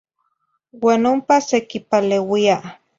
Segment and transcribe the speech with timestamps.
[0.85, 2.57] Uan ompa sequipaleuia.